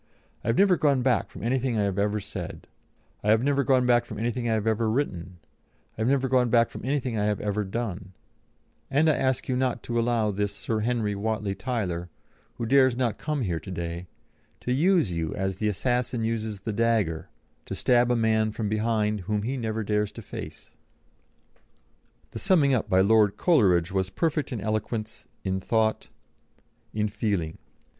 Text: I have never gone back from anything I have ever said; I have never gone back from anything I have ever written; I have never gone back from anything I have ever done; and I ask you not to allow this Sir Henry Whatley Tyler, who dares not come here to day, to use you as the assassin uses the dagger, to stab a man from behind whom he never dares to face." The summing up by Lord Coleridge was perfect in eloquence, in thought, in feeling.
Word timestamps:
I 0.43 0.47
have 0.47 0.57
never 0.57 0.77
gone 0.77 1.03
back 1.03 1.29
from 1.29 1.43
anything 1.43 1.77
I 1.77 1.83
have 1.83 1.99
ever 1.99 2.19
said; 2.19 2.65
I 3.23 3.29
have 3.29 3.43
never 3.43 3.63
gone 3.63 3.85
back 3.85 4.05
from 4.05 4.17
anything 4.17 4.49
I 4.49 4.55
have 4.55 4.65
ever 4.65 4.89
written; 4.89 5.37
I 5.95 6.01
have 6.01 6.07
never 6.07 6.27
gone 6.27 6.49
back 6.49 6.71
from 6.71 6.83
anything 6.83 7.19
I 7.19 7.25
have 7.25 7.39
ever 7.39 7.63
done; 7.63 8.13
and 8.89 9.07
I 9.07 9.13
ask 9.13 9.47
you 9.47 9.55
not 9.55 9.83
to 9.83 9.99
allow 9.99 10.31
this 10.31 10.55
Sir 10.55 10.79
Henry 10.79 11.13
Whatley 11.13 11.53
Tyler, 11.55 12.09
who 12.55 12.65
dares 12.65 12.95
not 12.95 13.19
come 13.19 13.43
here 13.43 13.59
to 13.59 13.69
day, 13.69 14.07
to 14.61 14.73
use 14.73 15.11
you 15.11 15.35
as 15.35 15.57
the 15.57 15.67
assassin 15.67 16.23
uses 16.23 16.61
the 16.61 16.73
dagger, 16.73 17.29
to 17.67 17.75
stab 17.75 18.09
a 18.09 18.15
man 18.15 18.51
from 18.51 18.69
behind 18.69 19.19
whom 19.19 19.43
he 19.43 19.55
never 19.55 19.83
dares 19.83 20.11
to 20.13 20.23
face." 20.23 20.71
The 22.31 22.39
summing 22.39 22.73
up 22.73 22.89
by 22.89 23.01
Lord 23.01 23.37
Coleridge 23.37 23.91
was 23.91 24.09
perfect 24.09 24.51
in 24.51 24.61
eloquence, 24.61 25.27
in 25.43 25.59
thought, 25.59 26.07
in 26.91 27.07
feeling. 27.07 27.59